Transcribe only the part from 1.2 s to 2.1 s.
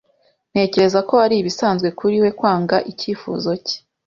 ari ibisanzwe